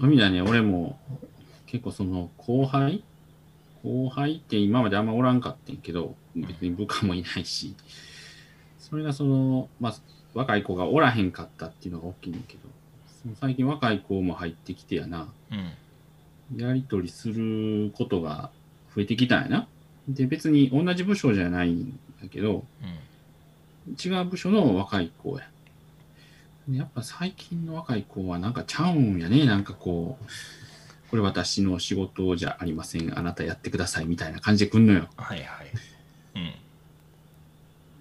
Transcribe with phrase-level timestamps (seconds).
[0.00, 0.98] そういう意味ではね、俺も
[1.66, 3.04] 結構その後輩？
[3.82, 7.74] 後輩って今まであんまおらんかってんけど、別に部下もいないし、
[8.78, 9.94] それがその、まあ、
[10.32, 12.60] 若い子がおらへんかったっていうのが大きいんだけど、
[13.22, 15.28] その最近若い子も入ってきてやな、
[16.50, 16.60] うん。
[16.60, 18.50] やり取りすることが
[18.94, 19.68] 増えてきたんやな。
[20.08, 22.64] で、別に同じ部署じゃないんだけど、
[24.02, 25.46] 違う部署の若い子や。
[26.70, 29.44] でやっぱ最近の若い子はなんかちゃうんやね。
[29.44, 30.24] なんかこう、
[31.10, 33.18] これ私の仕事じゃありません。
[33.18, 35.08] あなたやってくださいみたいな感じで来んのよ。
[35.16, 35.66] はいはい。
[36.36, 36.54] うん。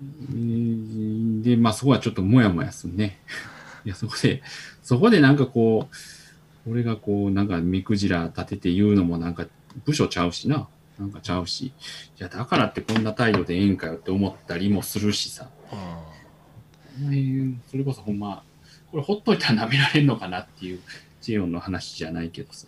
[0.02, 3.20] うんで、まあそこはちょっともやもやするね。
[3.86, 4.44] いや、そこで、
[4.84, 5.90] そこでなんかこ
[6.66, 9.48] う、俺がこう、なんか目くじら立てて言うのもなんか
[9.86, 10.68] 部署ちゃうしな。
[11.00, 11.68] なんかちゃうし。
[11.68, 11.72] い
[12.20, 15.50] や、だからってこんな態度でええんかよって思ったりもするしさ。
[17.02, 18.44] お前それこそほんま、
[18.92, 20.80] これほっといたら舐められんのかなっていう、
[21.22, 22.68] ジェオンの話じゃないけどさ。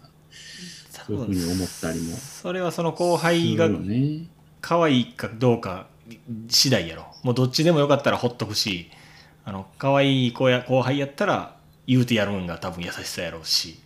[0.89, 3.69] そういうふうに思ったりもそれはその後輩が。
[4.61, 5.87] 可愛いかどうか
[6.47, 8.91] 次第やろもうどっちでもよかったらほっとくし
[9.43, 11.55] あの可愛い子や後輩やったら
[11.87, 13.79] 言うてやるんが多分優しさやろうし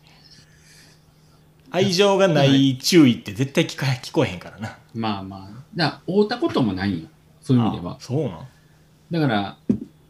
[1.72, 5.64] 愛情がない注意って絶対聞か聞こえへんからなまあまあ。
[5.76, 7.08] だ会うたこともないんよ。
[7.42, 7.98] そういう意味ではあ。
[8.00, 8.48] そうなん？
[9.12, 9.58] だから、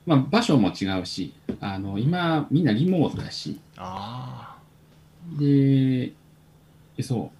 [0.06, 4.58] まあ場所も違うし、あの、今みんなリモートだし、あ
[5.40, 6.14] で、
[7.02, 7.32] そ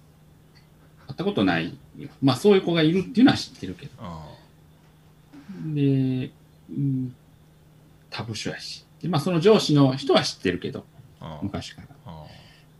[0.56, 2.08] う、会ったことないよ。
[2.22, 3.92] まあそういう子がいるっていうのは知ってるけど。
[3.98, 4.26] あ
[5.74, 6.30] で、
[6.70, 7.14] うん、
[8.10, 8.84] 他部署やし。
[9.00, 10.84] で、まあその上司の人は知ってるけど、
[11.20, 11.88] あ昔から。
[12.06, 12.24] あ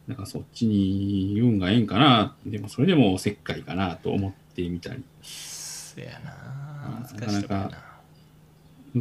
[0.08, 2.36] なんかそっちに言うんがええんかな。
[2.44, 5.04] でもそれでもおせっかいかなと思ってみたり。
[5.22, 6.46] せやな
[7.26, 7.85] なかな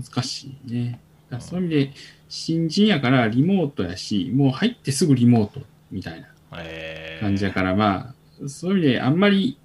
[0.01, 0.99] 難しいね。
[1.29, 1.93] だそういう意味で、
[2.29, 7.23] 新人やからリモートやし、もう入ってすぐリモートみたいなえー。
[7.23, 9.57] 感じやから、まあ、そういう意味であんまり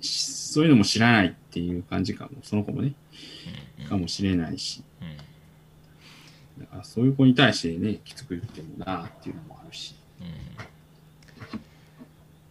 [0.00, 2.94] しそういうのも知らないっていう感じかも、その子もね、
[3.80, 3.86] うん。
[3.86, 6.62] かもしれないし、うん。
[6.62, 10.24] だからそういう子に対してね、きつく言ってもなっていうのもあるし、う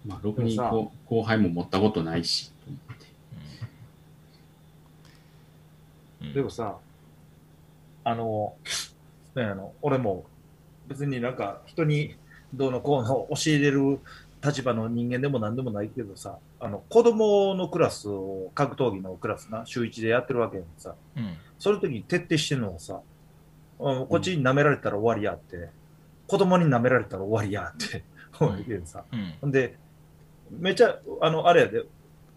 [0.08, 0.10] ん。
[0.10, 0.70] まあ、ろくにでもさ。
[0.70, 3.06] こう後輩も持ったことないし、と思って。
[6.22, 6.34] うん。
[6.34, 6.78] でもさ、
[8.04, 8.56] あの、
[9.36, 10.26] ね、あの俺も
[10.88, 12.16] 別になんか人に
[12.54, 14.00] どうのこうの教えれる
[14.44, 21.38] 立場の人間でもなんでもないけどさ、あの子供のクラスを、格闘技のクラスな、週1でやってるわけやんさ、うん。
[21.58, 23.00] その時に徹底してるのはさ、
[23.80, 24.08] うん。
[24.08, 25.70] こっちに舐められたら終わりやって、
[26.28, 28.04] 子供に舐められたら終わりやって、
[28.68, 29.06] 言うさ。
[29.42, 29.52] うん。
[29.52, 29.78] で、
[30.52, 31.86] めっちゃ、あの、あれやで、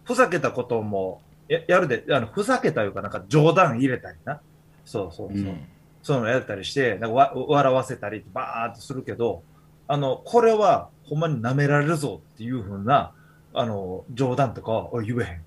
[0.05, 4.41] ふざけたこともややるで、あのふざけたいうか、なんか冗談入れたりな。
[4.87, 5.37] そうそうそう。
[5.37, 5.69] うん。
[6.03, 9.43] そういうのやったりして、なんかわ笑わせたり、バーっとするけど、
[9.89, 13.13] あの、これはほんまに舐められるぞっていうふうな、
[13.53, 15.43] あの、冗談とかは俺言えへん。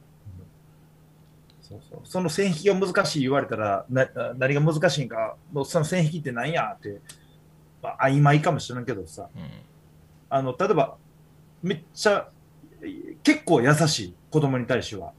[1.62, 2.00] そうそう。
[2.04, 5.36] その線引きが難しい言われたら、な何が難しいんか、
[5.66, 7.00] その線引きって何やって、
[7.82, 9.42] まあ、曖昧かもしれんけどさ、うん。
[10.30, 10.98] あの、例えば、
[11.62, 12.28] めっちゃ、
[13.24, 15.14] 結構優しい子供に対しては、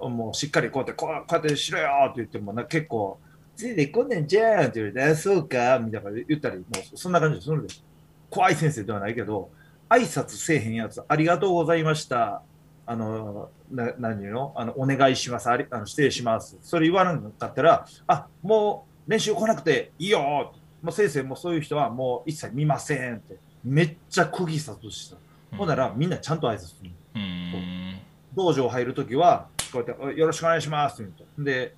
[0.00, 0.16] うん。
[0.16, 3.18] もうしっかりこうやって、こうこうやってしろよって言っても、な結構、
[3.56, 7.74] ついでこんねんじゃんって言われて、あそうかみたいな言ったり、もうそんな感じでするので、
[8.30, 9.50] 怖い先生ではないけど、
[9.88, 12.42] 挨拶せえへんやつ、ありがとうございました。
[12.88, 14.52] あの、な何言うの？
[14.54, 15.48] あの、お願いします。
[15.48, 16.56] ありあの失礼します。
[16.60, 20.52] それ言わなかったら、あ、もう練習来なくていいよ
[20.82, 25.16] もう先生もそういう人はもう一切見ませんって、めっちゃ釘刺すした。
[25.56, 26.90] ほんなら、みんなちゃんと挨拶する。
[27.14, 27.98] うん
[28.36, 31.42] 道場入るときは、こうやってお、よろしくお願いしますって言うと。
[31.42, 31.74] で、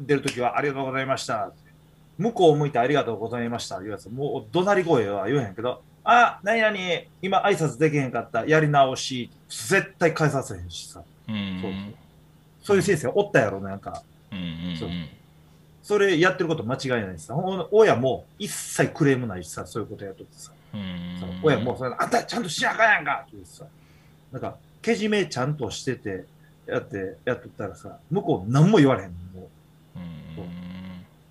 [0.00, 1.52] 出るときは、ありがとうございました。
[2.18, 6.76] 向こうを向いてありがとうございましたいうやつ、もう怒鳴り声は言えへんけど、あ、何々、
[7.22, 11.02] 今挨拶できへんかった、やり直し、絶対返させへんしさ。
[11.28, 11.72] うんそう
[12.60, 14.02] そういう先生おったやろ、なんか。
[14.32, 14.88] うんそう
[15.82, 17.34] それやってること間違いないしさ。
[17.34, 20.52] ほん親も一切クレームないしさ、そういうことやっとってさ。
[21.42, 23.64] 親もそれあんたちゃんとしなあかんやんかって言ってさ、
[24.32, 26.26] なんか、けじめちゃんとしてて、
[26.66, 29.48] やって、やっとったらさ、向こう何も言われへんのも。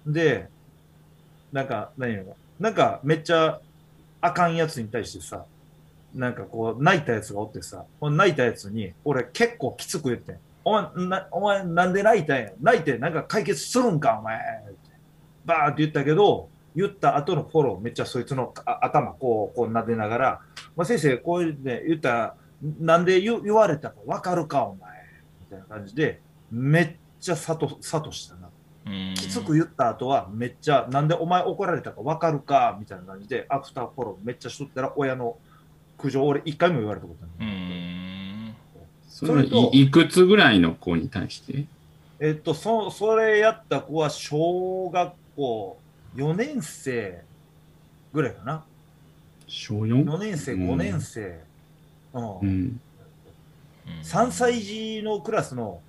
[0.05, 0.47] で、
[1.51, 3.59] なんか、何やろ、なんかめっちゃ
[4.21, 5.45] あかんやつに対してさ、
[6.15, 10.39] なんかこう、泣いたやつがおってさ、この泣いたやつに、俺結構きつく言ってん。
[10.63, 12.51] お前、なお前なんで泣いたんや？
[12.61, 14.37] 泣いてなんか解決するんか、お前？
[14.37, 14.39] っ
[14.73, 14.77] て
[15.45, 20.41] バーって言ったけど、言った後のフォロー、めっちゃそいつの頭こう、こう撫でながら、
[20.75, 22.35] まあ、先生、こういうね、言ったら、
[22.79, 24.91] なんで言言われたか分かるか、お前？
[25.41, 26.19] みたいな感じで、
[26.51, 28.46] めっちゃさと、さとしたな。
[28.87, 35.37] うんきつく言った後は、めっちゃ、なんでお前怒られたか分かるか、みたいな感じで、アフターフォローめっちゃしとったら、親の
[35.97, 37.51] 苦情俺一回も言われたことない。
[37.51, 38.55] うん
[39.09, 41.65] それといくつぐらいの子に対して？
[42.19, 45.79] えっと、そそれやった子は小学校
[46.15, 47.23] 4年生
[48.13, 48.63] ぐらいかな。
[49.47, 50.05] 小 4?
[50.05, 51.39] 4年生、うん5年生。
[52.13, 52.79] うんうん。
[54.03, 55.81] 3歳児のクラスの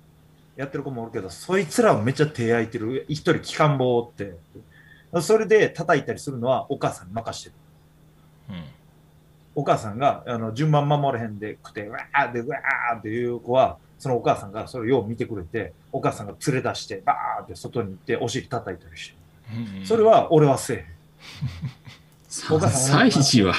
[0.59, 3.05] やってる子もおるけど、そいつらはめっちゃ手焼いてる。
[3.07, 4.35] 一人機関棒って。
[5.21, 7.55] それで叩いたりするのはお母さんに任してる。
[8.49, 8.63] うん
[9.55, 19.17] お母さんがあの順番守れへんでくて、わーって、わーっていう子は、そのお母さんがそれをよう見てくれて、お母さんが連れ出して、バーって外に行って、お尻叩いたりして。
[19.79, 20.85] うんそれは俺はせえへん。
[22.53, 23.53] お3母さん歳児は、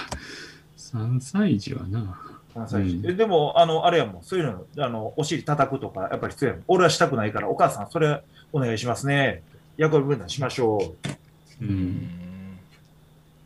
[0.77, 2.30] 3歳児はな。
[2.55, 6.65] 関西人うんえでも、あの、あれやもん、そういうの、あの、お尻叩くとか、やっぱり必要やもん。
[6.69, 9.43] 俺はしたくないから、お母さん、それお願いしますね。
[9.77, 10.95] 役割分担しましょ
[11.61, 11.65] う。
[11.65, 12.59] うんん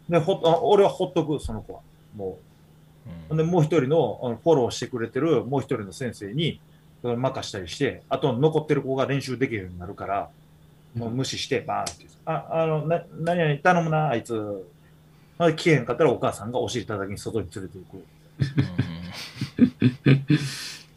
[0.08, 0.12] う。
[0.12, 1.80] で、ほあ俺はほっとく、その子は。
[2.16, 2.38] も
[3.30, 3.36] う。
[3.36, 6.60] で、もう一人のあのフォローしてくれてる、もう一人の先生に、
[7.02, 10.30] 任したりして、あと残ってる子が練習できるようになるから、
[10.94, 12.06] もう無視して、バーンって。
[12.24, 14.34] あ、あの、な、何々頼むな、あいつ。
[15.36, 18.04] まあ、へんかったらお母さんがお尻叩きに外に連れて行く。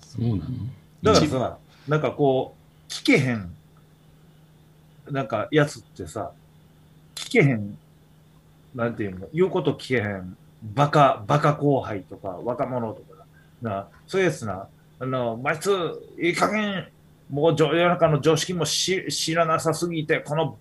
[0.02, 0.42] そうなの？
[1.04, 1.58] だからさ、
[1.88, 2.56] なんかこ
[2.90, 3.54] う、聞けへん、
[5.10, 6.32] なんかやつってさ、
[7.16, 7.78] 聞けへん、
[8.74, 10.36] なんていうの、言うこと聞けへん、
[10.74, 13.26] バカ、バカ後輩とか若者とか
[13.62, 14.68] な、そういうやつな、
[15.00, 15.72] あの、あいつ、
[16.20, 16.88] いい加減、
[17.30, 20.58] もう世の中の常識もし知らなさすぎて、この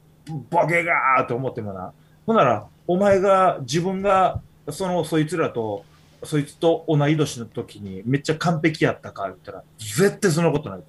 [0.50, 1.92] ボケがーと思ってもな、
[2.26, 4.40] ほんなら、お前が、自分が、
[4.70, 5.84] その、そいつらと、
[6.24, 10.80] そいつと同い年の時にめっちゃ完璧やったか言ったら、絶対そんなことない。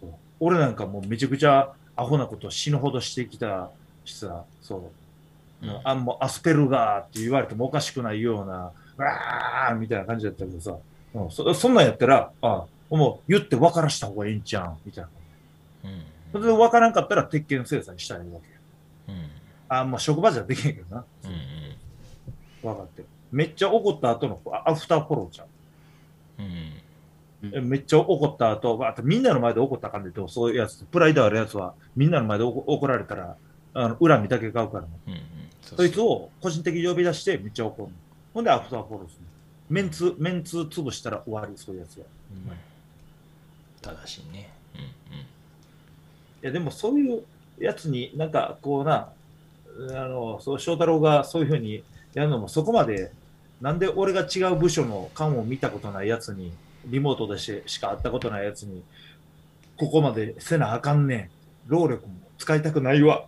[0.00, 0.10] そう
[0.40, 3.70] 俺なんかもうめちゃくちゃアホなこと死ぬほどしてきた
[4.04, 4.80] しさ、そう。
[5.62, 10.76] うんあもうアスペルガーって言われてもおかしくないような、わーみたいな感じだったけどさ、
[11.14, 15.10] うんそそんなんやったら、あもう言って分からした方がいいんちゃうんみたいな。
[16.32, 19.18] それで分からんかったら鉄拳制裁したらいいわけよ。
[19.68, 21.04] あもう職場じゃできへんけどな。
[22.62, 23.08] 分かってる。
[23.36, 25.46] めっちゃ怒った後のあアフターフォローちゃう。
[27.52, 33.36] えめっちゃ怒った後、わーってみんなの前で怒ったかんでと、そういうやつ、プライドあるやつは、みんなの前で怒怒られたら、
[33.74, 34.86] あの恨みだけ買うから、
[35.60, 37.88] そいつを個人的に呼び出してめっちゃ怒る。
[38.32, 39.26] ほんでアフターフォローする。
[39.68, 42.06] メンツ、メンツ潰したら終わり、そういうやつは。
[43.82, 44.50] 正しいね。
[46.42, 47.22] いや、でもそういう
[47.58, 49.10] やつになんかこうな、
[49.90, 51.84] あの、そう翔太郎がそういうふうに
[52.14, 53.12] やるのもそこまで、
[53.60, 56.52] なんで俺が違う部署の官を見たことないやつに、
[56.86, 58.82] リモートでししか会ったことないやつに、
[59.76, 61.30] ここまでせなあかんねん。
[61.66, 63.26] 労力も使いたくないわ。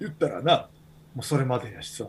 [0.00, 0.68] 言ったらな、
[1.14, 2.06] もうそれまでやしさ。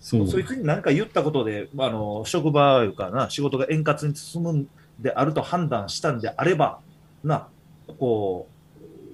[0.00, 0.28] そう。
[0.28, 4.68] そいつに何か言ったことで、あの職場いうかな、仕事が円滑に進むん
[4.98, 6.80] であると判断したんであれば、
[7.22, 7.48] な、
[7.98, 8.48] こ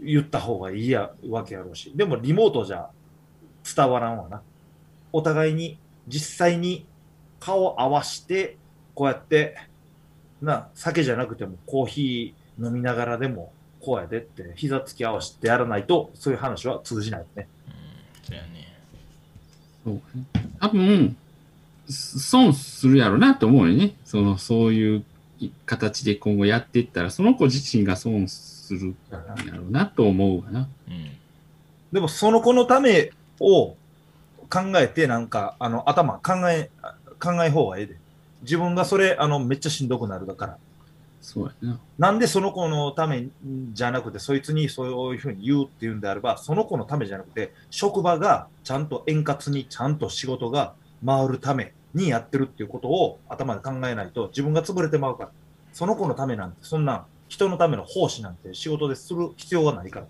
[0.03, 1.93] う、言った方がいいやわけやろうし。
[1.95, 2.89] でもリモートじゃ
[3.77, 4.43] 伝わらんわな。
[5.13, 5.79] お互いに
[6.11, 6.87] 実際に
[7.39, 8.57] 顔合わして、
[8.95, 9.57] こうやって、
[10.43, 17.49] な、酒じゃなくてもコーヒー飲みながらでも、こうやでって、膝つき合わせてやらないと、そういう話は通じないよね。
[18.25, 18.49] そうやね
[19.85, 20.01] そうね
[20.61, 21.17] 多分、
[21.89, 23.95] 損するやろなと思うよね。
[24.05, 25.05] その、そういう
[25.65, 30.69] 形で今後やっていったら、その子自身が損するんやろうなと思うわな。
[30.89, 31.21] うん
[31.93, 33.77] でもその子のためを
[34.51, 36.71] 考えて、なんか、あの、頭考え、
[37.21, 37.97] 考え方がええで。
[38.43, 40.59] 自分がそれ、あの、めっちゃしんどくなるだから。
[41.21, 41.79] そうやな。
[41.99, 43.27] なんでその子のため
[43.73, 55.31] じゃなくて、そいつにそういうふうに言うっていうんであれば、その子のためじゃなくて、職場がちゃんと円滑に、ちゃんと仕事が回るためにやってるっていうことを頭で考えないと、自分が潰れてまうから。
[55.73, 60.07] その子のためなんて、そんな人のための奉仕なんて仕事でする必要がないから。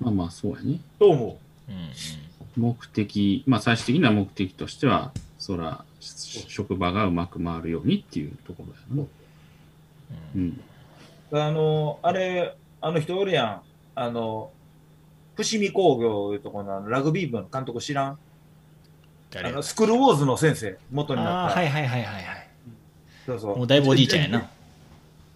[0.00, 0.80] まあまあ、そうやね。
[0.98, 1.38] と思
[1.68, 1.72] う。
[1.72, 2.27] うんうん
[2.58, 9.08] 目的、まあ最終的な目的としては、そら、職場がうまく回るようにっていうところやな。
[10.34, 10.60] うん。
[11.32, 13.62] あの、あれ、あの人おるやん。
[13.94, 14.50] あの、
[15.36, 18.12] 伏見工業いうところのラグビー部の監督知らん？
[18.12, 18.18] あ
[19.30, 21.58] 誰のスクールウォーズの先生、元にあなった。
[21.58, 22.48] あはいはいはいはいはい
[23.26, 24.48] そうそうもうだいぶおじいちゃんやな。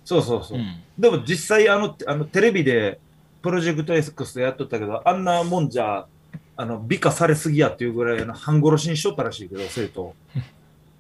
[0.04, 0.60] そうそうそうう。
[0.60, 2.98] んでも実際あの、あのテレビで、
[3.42, 6.06] プロジェクト X でやっとったけど、あんなもんじゃ、
[6.56, 10.14] あの、美化されすぎやっていうぐらいの半殺しにしとったらしいけど、生徒。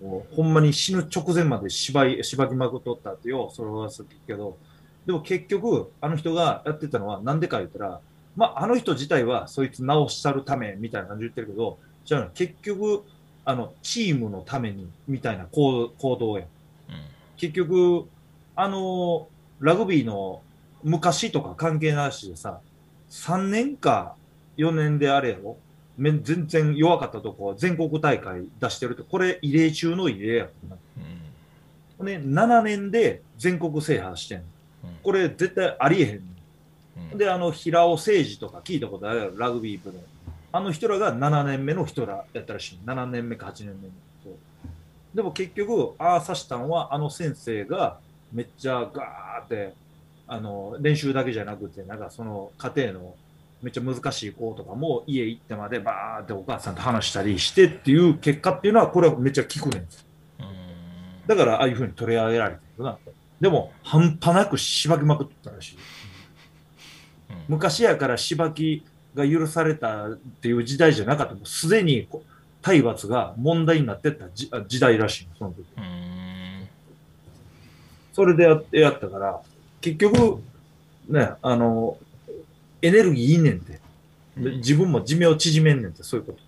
[0.00, 4.58] ほんまに死ぬ直前まで芝居、芝木まくっとったってよ、それはするけど、
[5.06, 8.00] でも結局、あの人がやってたのはなんでか言ったら、
[8.34, 13.04] まあ、あの人自体はそいつ直したるためみたいな感じで言ってるけど、じゃあ結局、
[13.44, 16.46] あの、チームのために、みたいな行行動やん。
[16.46, 18.06] うん結局、
[18.54, 19.26] あの、
[19.58, 20.42] ラグビーの
[20.84, 22.60] 昔とか関係なしでさ、
[23.10, 24.14] 3年か
[24.56, 25.56] 4年であれやろ？
[25.96, 30.76] め全然弱かったとこ、全国大会出してると、これ異例中の異例やうんな。
[32.04, 34.44] ね、7年で全国制覇してんの。
[34.44, 34.50] うん
[35.02, 36.22] これ絶対ありえへんね
[36.96, 37.18] うんん。
[37.18, 39.98] で、あの、平尾誠二とか聞いたことあるやろ、ラグビー部の。
[40.52, 42.78] あの人らが7年目の人らやったらしい。
[42.84, 43.76] 7年目か8年目の。
[45.14, 47.98] でも結局、ああさしたんは、あの先生が
[48.32, 49.74] めっちゃガーって、
[50.26, 53.14] あの、練習だけじゃなくて、なんかその家庭の
[53.62, 59.82] めっちゃ難しい子とかも家行ってまでバーってお母さんと話したりしてっていう結果っていうのは、これはめっちゃ効くねん。
[59.82, 59.88] うん
[61.26, 62.98] だからああいうふうに取り上げられてるな。
[63.40, 65.76] でも、半端なくしばきまくってたらしい。
[65.76, 71.34] うん昔やからしばきが許されたっていう時代じゃなかった。
[71.34, 72.08] もうすでに
[72.60, 75.66] 体罰が問題になってった時あ時代らしいの、その時。
[75.76, 76.68] うん
[78.12, 79.40] それでややったから、
[79.80, 80.42] 結局、
[81.08, 81.96] ね、あの、
[82.82, 83.80] エネルギーいいねんって。
[84.36, 86.38] で自分も寿命縮めんねんって、そういうこと。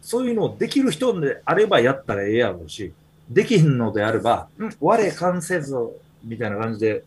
[0.00, 2.92] そういうのをできる人であればやったらええやろうし、
[3.30, 5.74] できひんのであれば、ん我関せず、
[6.24, 7.04] みたいな感じで、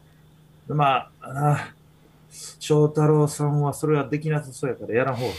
[0.67, 1.73] まあ、あ
[2.59, 5.33] 翔太郎さんはそれはできなさそうやからやらん方が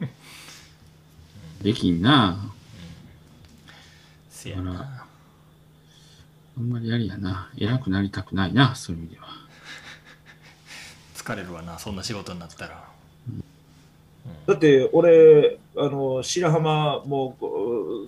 [0.00, 0.08] な。
[1.62, 2.52] できんな。
[4.30, 5.06] せやな
[6.56, 7.50] あんまりやりやな。
[7.58, 9.45] 偉くなりたくないな、そういう意味では。
[11.26, 12.84] 疲れるわなそんな仕事になったら。
[14.46, 17.36] だって、俺、あの、白浜も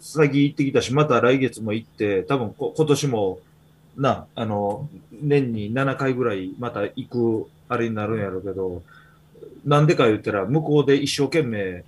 [0.00, 3.40] 最近行ってきたし、また来月も行って、多分こ今年も、
[3.96, 8.82] な、あの、年に7回ぐらいまた行くあれになるんやろうけど、
[9.64, 11.84] なんでか言ったら、向こうで一生懸命、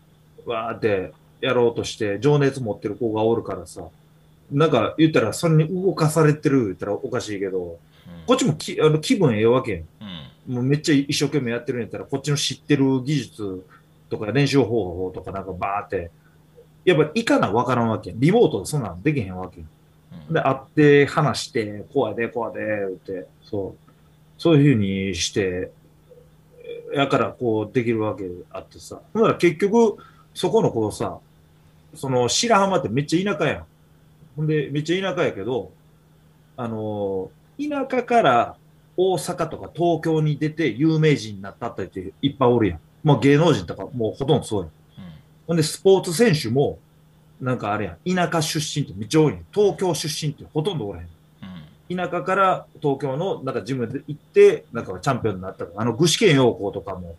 [0.47, 3.85] わーってやろうとして、情熱持ってる子がおるからさ、
[4.51, 7.79] なんか言ったら、それに動かされてる言ったらおかしいけど、
[8.27, 10.20] こっちもきあの気分ええわけやん。
[10.49, 13.65] うんもうめっちゃ一生懸命やってるんやったら、こっちの知ってる技術
[14.09, 16.11] とか練習方法とかなんかバーって、
[16.85, 18.13] やっぱいかなわからんわけ。
[18.17, 19.63] リモートでそんなんできへんわけ
[20.31, 23.91] で、会って話して、こうやで、こうやで、って、そう。
[24.39, 25.71] そういうふうにして、
[26.95, 29.01] やからこうできるわけあってさ。
[29.13, 29.97] ほんなら結局、
[30.35, 31.19] そこの子さ、
[31.95, 33.65] その白浜ってめっちゃ田舎やん。
[34.37, 35.71] ほんで、めっちゃ田舎やけど、
[36.57, 38.57] あのー田舎から
[39.01, 42.81] 大阪とか東京に出て有名人になったったりっていっぱいおるやん。
[43.03, 44.71] もう芸能人とかもうほとんどそうやん。
[45.47, 46.79] ほんで、スポーツ選手も、
[47.41, 49.47] なんかあれやん、田舎出身ってめっちゃ多いねん。
[49.53, 51.07] 東京出身ってほとんどおらへん。
[51.07, 51.11] うん
[51.97, 57.17] 田舎から東京のなんかジムで行って、なんかチャンピオンになったとか、あの具志堅用高とかも、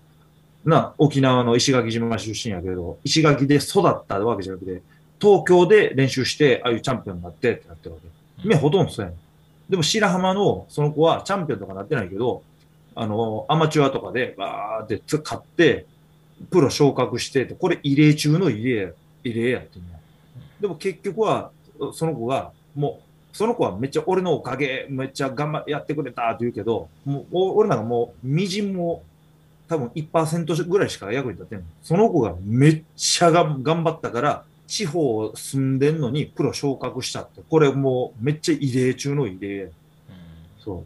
[0.63, 4.81] な、沖縄の石垣島出身やけど、石垣で育ったわけじゃなくて、
[5.19, 8.47] 東京で練習して、ああいうチャンピオンになってってなってるわけ。
[8.47, 9.19] みほとんどそうやねん。
[9.71, 12.43] でも白浜のその子はチャンピオンとかなってないけど、
[12.93, 15.85] あの、アマチュアとかでバーってつ買って、
[16.49, 18.89] プロ昇格して、これ異例中の異例や、
[19.23, 19.85] 異例やってね
[20.59, 21.51] でも結局は、
[21.93, 22.99] その子が、も
[23.33, 29.03] う、その子はめっちゃ俺のおかげ、めっちゃ頑張やってくれたって言うけど、もう俺なんかもう、みじんも
[29.69, 31.65] 多分1%ぐらいしか役に立ってんの。
[31.81, 37.41] その子がめっちゃが頑張ったから、地方住んでんのにプロ昇格したって。
[37.49, 39.67] これもうめっちゃ異例中の異例や。
[40.63, 40.85] そ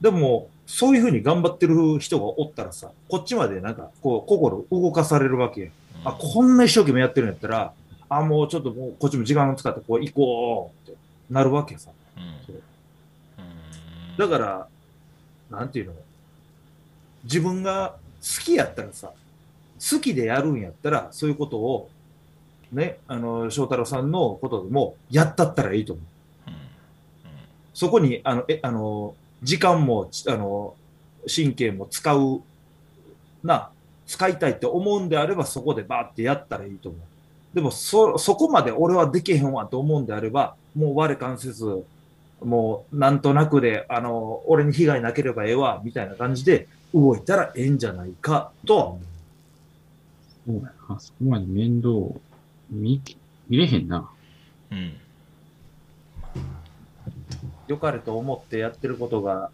[0.00, 0.02] う。
[0.02, 5.66] でも、そういうふうに頑張ってる人がおったらさ、こっちまでなんか、こう、心動かされるわけや。
[5.66, 5.72] うん
[6.04, 7.74] あ、こんな一生懸命やってるんやったら、
[8.08, 10.98] あ、もうちょっともうこっちも時間を使ってこう行こうって
[11.30, 11.90] なるわけさ。
[12.16, 14.68] うんそううんだから、
[15.50, 15.92] なんていうの
[17.24, 19.12] 自分が好きやったらさ、
[19.90, 21.90] 好きでやるんやったら、そういうことを、
[22.72, 26.04] ね、あの、翔太郎さんのことでも、やったったらいいと思う。
[26.04, 26.72] うん
[27.74, 30.74] そこに、あの、え、あの、時間も、あの、
[31.34, 32.42] 神経も使う、
[33.42, 33.70] な、
[34.06, 37.00] 使いたいって思うんであれば、そこでバーってやったらいいと思う。
[37.54, 41.84] でも、そ、そこまで俺はできへんわと思うんであれば、もう我関せず、
[42.44, 49.00] もう、なんとなくで、あの、俺に被害なければええわ、みたいな感じで動いたらええんじゃないか、とは思う。
[50.46, 51.00] そうやな。
[51.00, 51.90] そこまで面倒
[52.72, 53.00] 見、
[53.48, 54.10] 見れへんな。
[54.70, 54.94] うん。
[57.68, 59.50] 良かれと思ってやってることが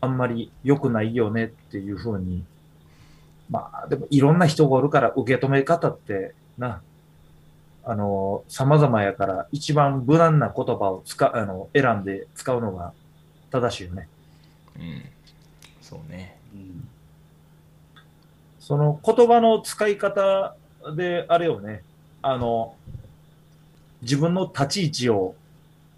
[0.00, 2.44] あんまり良くないよねっていうふうに、
[3.48, 6.82] まあでもいろんな人がおるから受け止め方ってな、
[7.84, 12.92] あの、様々やから一番無難な言葉を使あの選んで使うのが
[13.50, 14.08] 正しいよね。
[14.76, 15.02] うん。
[15.80, 16.36] そうね。
[18.64, 20.56] その言葉の使い方
[20.96, 21.82] であれよね、
[22.26, 22.74] あの、
[24.00, 25.34] 自分の立ち位置を、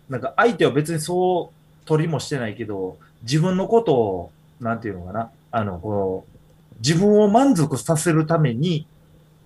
[0.09, 1.53] なんか相手は別にそ
[1.85, 8.87] う取りもしてないけど、自分のことを、なんていうのかな、あの、こう、自分を満足させるために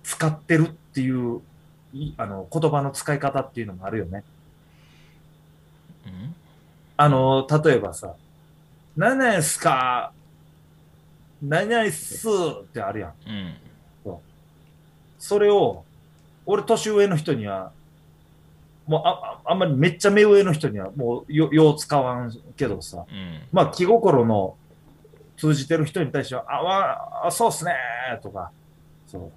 [0.03, 1.41] 使ってるっていう、
[1.93, 4.23] いあの、言葉の使い方っていうのもあるよね。
[6.05, 6.35] うん？
[6.97, 8.15] あの、例えばさ、
[8.97, 10.13] 何々っすか
[11.41, 12.27] 何々っす
[12.61, 13.13] ってあるやん。
[13.27, 13.53] うん
[15.19, 15.85] それを、
[16.51, 17.71] 俺年上の人には、
[18.85, 23.41] もうあああんまりめっちゃ目上の人にはもうよよう使わんけどさ、うん。
[23.53, 24.55] まあ気心の
[25.37, 28.51] 通じてる人に対しては、あ、わあそうっすねーとか、
[29.07, 29.31] そう、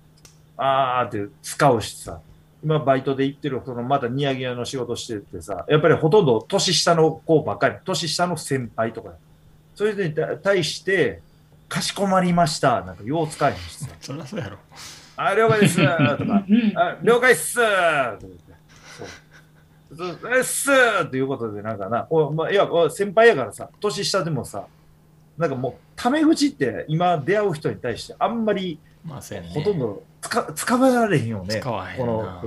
[0.56, 2.21] あーって使うしさ、
[2.64, 9.12] 今バイトで行ってる、そのまだニヤニヤの仕事しててさ、やっぱりほとんど年下の子ばっかり、年下の先輩とか、
[9.75, 11.23] それに対して、
[11.68, 14.59] かしこまりました、なんかよう使えへんしさ、 そりゃそうやろ
[15.16, 15.76] あ、了解です。
[15.76, 16.44] とか、
[16.76, 17.54] あ了解っす。
[17.56, 18.54] とか言って
[19.97, 20.37] そうそう。
[20.37, 20.71] えっす
[21.04, 24.66] っていうことで、なんかな、おまあ、いや、お先輩やからさ、年下でもさ、
[25.38, 29.50] なんかもう、タメ口って今出会う人に対してあんまりまあね。
[29.52, 31.61] ほとんど使使わられへんよね。
[31.61, 32.42] 使わへんこの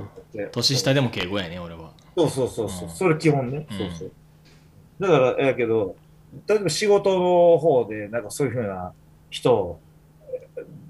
[0.50, 1.92] 年下でも敬語やね俺は。
[2.16, 2.94] そうそうそうそう、うん。
[2.94, 3.66] それ基本ね。
[3.70, 3.78] うん。
[3.78, 4.12] そうそう。
[5.00, 5.94] だから、やけど、
[6.48, 8.92] 例えば仕事の方で、なんかそういうふうな
[9.30, 9.80] 人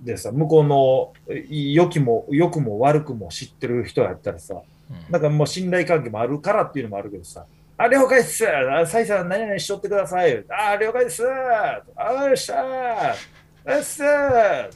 [0.02, 1.12] でさ、向こうの
[1.48, 5.12] 良きも、良くも悪くも知ってる人やったらさ、うん。
[5.12, 7.44] なんかもう信頼関係もあるからっていうのもあるけどさ、
[7.76, 8.44] あ、了解っす。
[8.48, 10.44] あサイさん何々しとってください。
[10.48, 11.24] あ、了解です。
[11.24, 11.82] あ、
[12.26, 13.74] よっしゃー。
[13.74, 14.70] よっしゃー。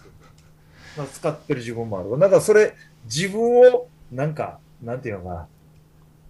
[0.96, 2.16] まあ使ってる自分もある。
[2.18, 2.74] なんかそれ、
[3.04, 5.48] 自分を、なんか、なんていうのかな、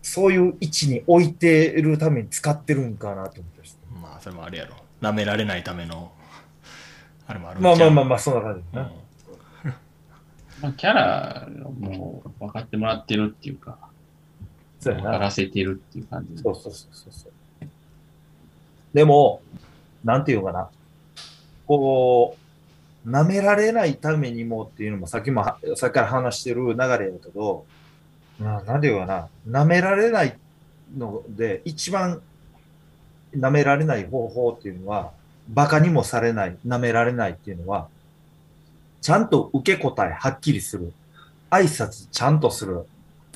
[0.02, 3.62] そういう位置に置いてるために使ってるんかなと思って
[4.00, 4.74] まあそれもあるやろ。
[5.00, 6.12] 舐められないための
[7.26, 8.92] あれもあるんまあまあまああまあ、そんな感じだな。
[10.62, 13.78] まあ、キャラをもう分かってもらってるっていうか、
[14.78, 15.10] そうやな。
[15.10, 16.40] 分からせてるっていう感じ。
[16.42, 17.32] そうそうそうそうそう。
[18.94, 19.42] でも、
[20.04, 20.70] なんていうのかな。
[21.66, 22.36] こ
[23.04, 27.64] う、舐められないためにもっていうのもさっきもは、さっきから話してる流れやけど、
[28.38, 29.62] ななんていうのかな。
[29.62, 30.36] 舐められない
[30.96, 32.22] ので、一番
[33.34, 35.12] 舐められない方法っていうのは、
[35.48, 37.88] バカにもされない、舐められないっていうのは、
[39.00, 40.92] ちゃんと受け答えはっきりする。
[41.50, 42.86] 挨拶ちゃんとする。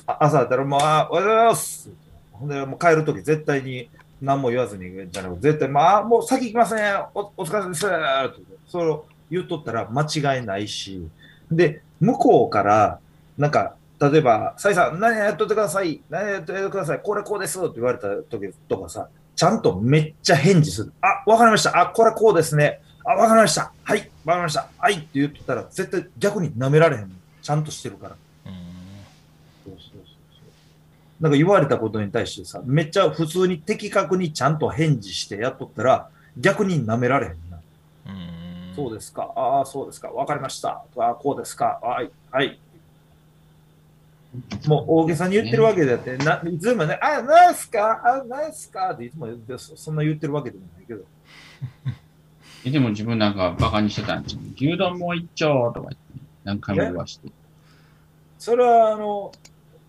[0.07, 1.89] あ朝だったらもう、あ、おはようございます。
[2.31, 3.89] ほんで、もう帰るとき絶対に
[4.21, 6.93] 何も言わずに、じゃなく、絶対、まあ、もう先行きますね。
[7.13, 7.85] おお疲れ様です。
[7.85, 11.07] ってそれを言っとったら間違いないし、
[11.51, 12.99] で、向こうから、
[13.37, 16.01] なんか、例えば、サイさん、何やっとってください。
[16.09, 17.01] 何やっとってください。
[17.03, 17.59] これこうです。
[17.59, 20.91] って言われた時とかさ、ちゃんとめっちゃ返事する。
[20.99, 21.79] あ、わかりました。
[21.79, 22.81] あ、これこうですね。
[23.05, 23.71] あ、わかりました。
[23.83, 24.67] はい、わかりました。
[24.79, 27.11] はいって言ってたら、絶対逆に舐められへん。
[27.43, 28.15] ちゃんとしてるから。
[28.47, 28.53] うん
[29.63, 30.03] そうそうそうそ
[31.19, 31.23] う。
[31.23, 37.59] なんか言われたことに対してさ、めっちゃ普通に的確にちゃんと返事してやっとったら、逆に舐められへんな。
[38.07, 39.31] うんそうですか。
[39.35, 40.09] ああ、そうですか。
[40.09, 40.83] わかりました。
[40.97, 41.79] ああ、こうですか。
[41.83, 42.59] はい、はい。
[44.67, 48.01] もう大げさに言ってるわけであって、な、いつもね、あ、なんすか？
[48.03, 48.91] あ、なんすか？
[48.93, 51.03] っていつもそそんな言ってるわけでもないけど。
[52.65, 54.41] えでも自分なんかバカにしてたんですよ。
[54.55, 55.97] 牛丼もう一丁とか言って、
[56.43, 57.29] 何回も言わして。
[58.39, 59.31] それは、あの、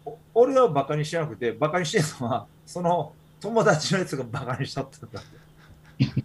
[0.05, 6.25] お俺はバカにしてなくて、バカにしてるのは、その友達のやつがバカにしちゃったんだって。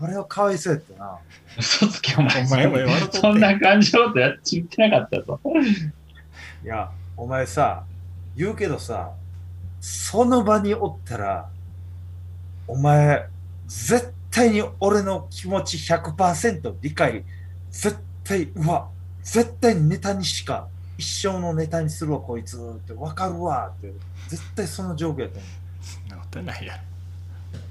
[0.00, 1.18] あれはかわいそうやったな。
[1.58, 2.44] 嘘つけお前。
[2.44, 5.40] お前もそんな感じのことやっち言ってなかったぞ。
[6.64, 7.84] いや、お前さ、
[8.36, 9.12] 言うけどさ、
[9.80, 11.48] その場におったら、
[12.66, 13.28] お前、
[13.66, 17.24] 絶対に俺の気持ち100%理解、
[17.70, 18.88] 絶対、うわ、
[19.22, 23.92] 絶対ネタにしか、一生のネタにするわ、こいつって、わかるわって、
[24.26, 25.50] 絶対その状況やと思う。
[25.80, 26.82] そんなことないやろ。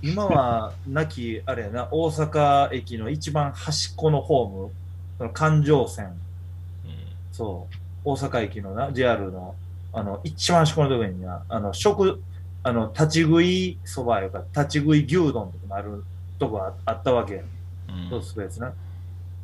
[0.01, 4.73] 今は、なき、あれやな、大阪駅の一番端っこのホーム、
[5.17, 6.13] その環状線、うん。
[7.31, 9.55] そう、大阪駅のな、JR の、
[9.91, 12.21] あの、一番端っこのところにな、あの、食、
[12.63, 16.03] あの、立ち食いそばやから、立ち食い牛丼とかもある
[16.39, 17.41] とこああったわけや。
[17.41, 18.73] うんそうスペースな。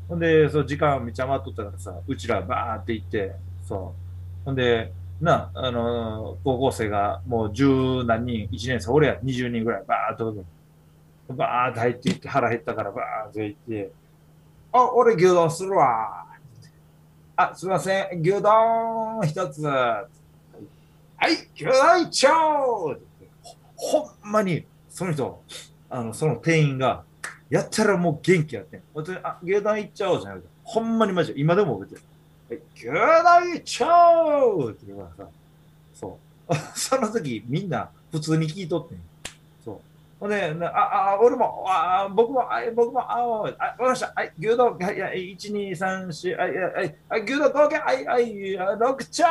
[0.08, 3.36] ほんで、そう、時間めっちゃ余っとったからさ、うちらバーって行って、
[3.67, 3.93] そ
[4.43, 4.45] う。
[4.45, 10.34] ほんで、な、あのー高校生がもう十何人、一年生、俺や20人ぐらいバーっと、
[11.34, 13.91] バーって入っていって、腹減ったからバーって行って、
[14.73, 16.26] あ、俺牛丼するわ。
[17.36, 19.63] あ、すいません、牛丼一つ。
[19.65, 20.08] は
[21.22, 25.41] い、牛丼一丁って言ってほんまに、その人、
[25.89, 27.04] あの、その店員が、
[27.50, 28.82] やったらもう元気やってん。
[28.93, 32.02] 本当に、あ、牛丼いっちゃおうじゃなくて、ほんまにマジで、今でも覚えてる。
[32.50, 33.88] はい、牛丼いっちゃ
[34.22, 35.32] おうって言うからさ、
[35.93, 36.19] そ
[36.50, 36.56] う。
[36.76, 38.98] その時みんな普通に聞いとってん。
[40.24, 44.14] ほんで、あ、あ、俺も、あ、僕も、あ、僕も、あ、あ、わかりました。
[44.16, 49.24] はい、牛丼、はい、はい、1、2、3、4、はい、はい、はい、牛丼合計、はい、はい、6丁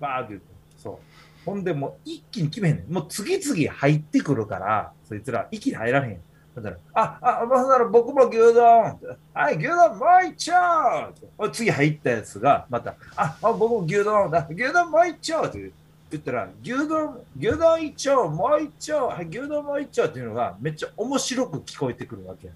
[0.00, 0.46] バーって言って。
[0.76, 0.98] そう。
[1.46, 2.92] ほんで、もう一気に決めへんねん。
[2.92, 6.20] もう次々入ってくるから、そいつら、一気に入らへん。
[6.56, 8.98] だから、あ、あ、まあ、なら僕も牛丼。
[9.34, 14.48] はい、牛丼もう一丁次入ったやつが、また、あ、あ僕も牛丼だ。
[14.50, 15.72] 牛丼もう一丁って言う
[16.16, 22.50] ったら、牛丼、牛丼一丁、もう一丁、はい、牛丼もう一丁っていうのがめっちゃ面白く聞こえてくるわけ。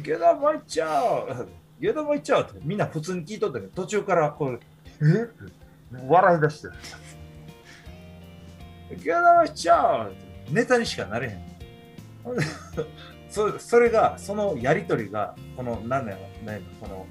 [0.00, 1.28] 牛丼もう一丁、
[1.80, 4.60] 牛丼もう一丁ってみんな普通に聞いとったけど、途中からこう、
[5.02, 5.28] え
[6.06, 6.74] 笑い出してる。
[8.96, 10.10] 牛丼もう一丁
[10.50, 11.42] ネタにしかなれへん。
[13.28, 17.06] そそれが、そのやりとりが、この、なんだよ、なんやろこの、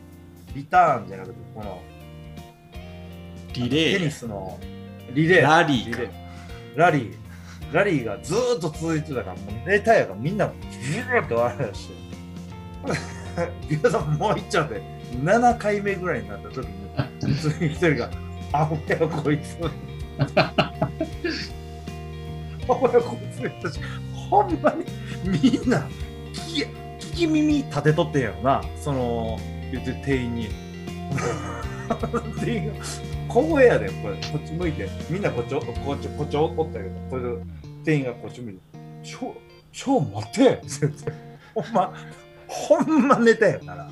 [0.53, 1.81] リターンじゃなくて、この、
[3.55, 4.59] リレテニースの
[5.13, 5.47] リレー。
[5.47, 6.13] ラリーか。
[6.75, 7.21] ラリー。
[7.73, 11.93] ラリーがずーっと続いてたから、もうネタやからみんな、ギューって笑い出して。
[13.69, 14.81] ギューさんもう一丁で、
[15.23, 16.73] 7回目ぐらいになった時に、
[17.33, 18.09] 普通に一人が、
[18.53, 19.57] あほやこいつ。
[20.35, 20.71] あ
[22.67, 23.69] ほやこいつめっちゃ
[24.29, 24.85] ほんまに
[25.23, 25.87] みんな
[26.33, 26.65] 聞
[26.99, 29.39] き聞き耳立てとってんやろな、その、
[29.71, 30.49] 言ってる店員に。
[31.95, 32.73] 店員が
[33.27, 37.29] 小声やで、これ、こっち向いて、みんなこっち、こっち、こっちおったけど、これで
[37.83, 38.59] 店員がこっち向いて、
[39.07, 39.35] しょ
[39.73, 41.13] う、しょう待てって言って
[41.55, 41.93] ほんま、
[42.47, 43.89] ほんまネタやから。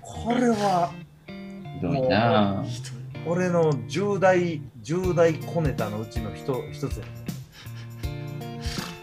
[0.00, 0.92] これは、
[1.26, 2.92] ひどいなぁ。
[3.26, 6.42] 俺の10代、10代小ネタのうちの一
[6.72, 7.04] 一つや。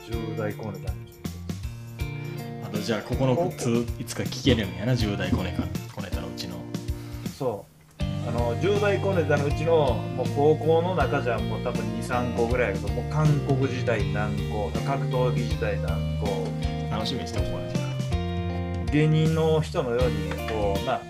[0.09, 1.19] 10代小ネタのうち
[2.63, 5.55] あとじゃあここのグッズいつか聞けるんやな10代コネ
[5.95, 6.57] コネタのうちの
[7.37, 7.68] そう。
[8.29, 16.47] あの、10代小ネタのうちの、もう高校の中じゃもう多分2、3個ぐらいやけど、もう韓国時代何個、格闘技時代何個、
[16.91, 17.73] 楽しみにしておこうかな。
[17.73, 21.03] じゃあ芸人の人のようにこうなこ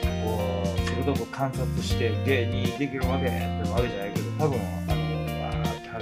[0.64, 5.02] う鋭く観察して芸人できるわけってわけじゃないけど多分あの
[5.42, 6.02] わーって話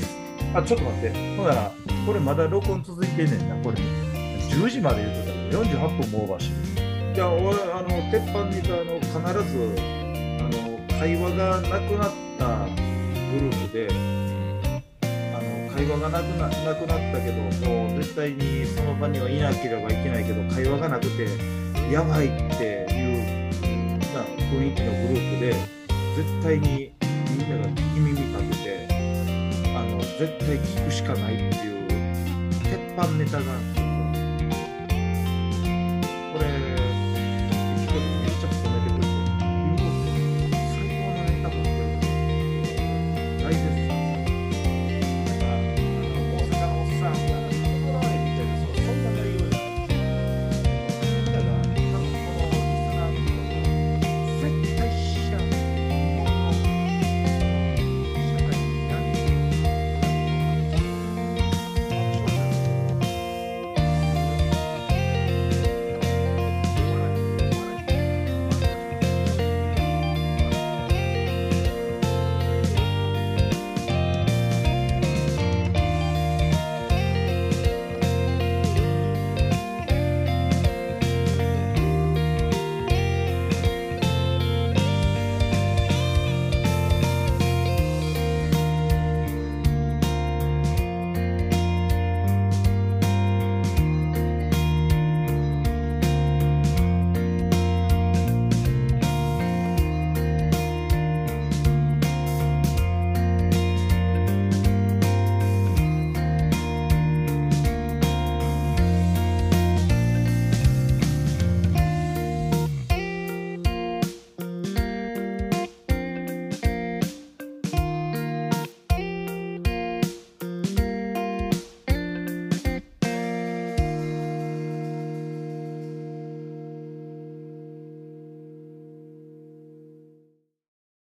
[0.00, 1.36] したあちょっと待って。
[1.36, 1.72] ほんなら
[2.06, 3.56] これまだ録音続いてんねんな。
[3.62, 6.75] これ10時まで言うとたら48分もオーバーしてる。
[7.16, 9.72] いや俺あの鉄板ネタの必ず
[10.38, 12.66] あの会話がなくなった
[13.32, 13.88] グループで
[15.00, 21.26] あの会話がなくななくなったけどもう絶対にその場にはいなければいけないけど会話がなくて
[21.90, 24.20] やばいっていうな
[24.52, 25.54] 雰囲気のグループで
[26.16, 26.92] 絶対に
[27.30, 31.88] みんなが聞き耳立ててあの絶対聞くしかないっていう
[32.62, 33.85] 鉄板ネタが